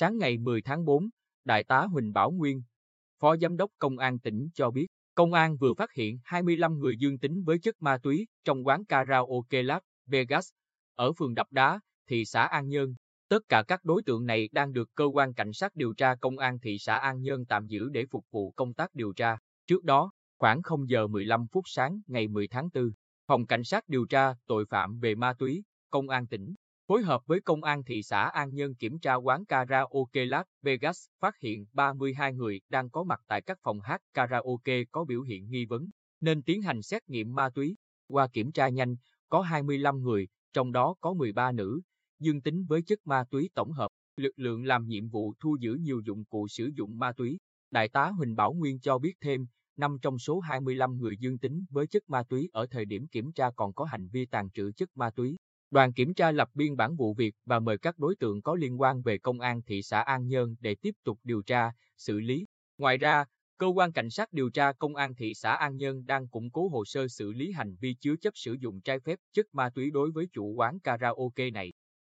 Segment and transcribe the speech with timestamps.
[0.00, 1.08] Sáng ngày 10 tháng 4,
[1.44, 2.62] Đại tá Huỳnh Bảo Nguyên,
[3.20, 6.96] Phó Giám đốc Công an tỉnh cho biết, Công an vừa phát hiện 25 người
[6.98, 10.48] dương tính với chất ma túy trong quán karaoke Las Vegas
[10.94, 12.94] ở phường Đập Đá, thị xã An Nhơn.
[13.28, 16.38] Tất cả các đối tượng này đang được cơ quan cảnh sát điều tra công
[16.38, 19.38] an thị xã An Nhơn tạm giữ để phục vụ công tác điều tra.
[19.66, 22.90] Trước đó, khoảng 0 giờ 15 phút sáng ngày 10 tháng 4,
[23.26, 26.54] Phòng Cảnh sát điều tra tội phạm về ma túy, Công an tỉnh,
[26.88, 31.06] phối hợp với Công an thị xã An Nhơn kiểm tra quán karaoke Las Vegas,
[31.20, 35.50] phát hiện 32 người đang có mặt tại các phòng hát karaoke có biểu hiện
[35.50, 35.88] nghi vấn,
[36.20, 37.76] nên tiến hành xét nghiệm ma túy.
[38.06, 38.96] Qua kiểm tra nhanh,
[39.28, 41.80] có 25 người, trong đó có 13 nữ,
[42.18, 43.88] dương tính với chất ma túy tổng hợp.
[44.16, 47.38] Lực lượng làm nhiệm vụ thu giữ nhiều dụng cụ sử dụng ma túy.
[47.70, 51.64] Đại tá Huỳnh Bảo Nguyên cho biết thêm, năm trong số 25 người dương tính
[51.70, 54.72] với chất ma túy ở thời điểm kiểm tra còn có hành vi tàn trữ
[54.72, 55.36] chất ma túy.
[55.70, 58.80] Đoàn kiểm tra lập biên bản vụ việc và mời các đối tượng có liên
[58.80, 62.46] quan về công an thị xã An Nhơn để tiếp tục điều tra, xử lý.
[62.78, 63.24] Ngoài ra,
[63.58, 66.68] cơ quan cảnh sát điều tra công an thị xã An Nhơn đang củng cố
[66.68, 69.90] hồ sơ xử lý hành vi chứa chấp sử dụng trái phép chất ma túy
[69.90, 71.72] đối với chủ quán karaoke này.